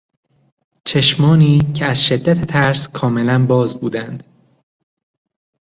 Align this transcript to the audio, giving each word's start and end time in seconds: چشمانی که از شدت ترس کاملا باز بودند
چشمانی 0.85 1.73
که 1.75 1.85
از 1.85 2.05
شدت 2.05 2.45
ترس 2.47 2.87
کاملا 2.89 3.45
باز 3.45 3.79
بودند 3.79 4.23